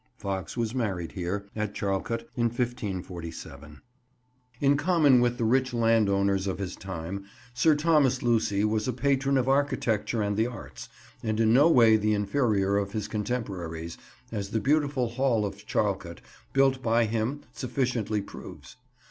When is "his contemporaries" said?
12.93-13.95